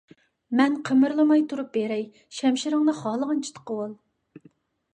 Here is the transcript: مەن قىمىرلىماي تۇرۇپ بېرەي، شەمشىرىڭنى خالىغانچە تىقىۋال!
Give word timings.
مەن 0.59 0.77
قىمىرلىماي 0.89 1.43
تۇرۇپ 1.51 1.69
بېرەي، 1.75 2.03
شەمشىرىڭنى 2.39 2.97
خالىغانچە 3.03 3.55
تىقىۋال! 3.59 3.95